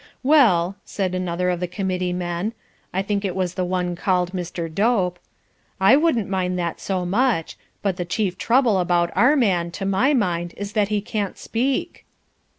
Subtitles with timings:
[0.23, 2.53] "Well," said another of the Committee men,
[2.91, 4.67] I think it was the one called Mr.
[4.67, 5.19] Dope,
[5.79, 7.55] "I wouldn't mind that so much.
[7.83, 12.05] But the chief trouble about our man, to my mind, is that he can't speak."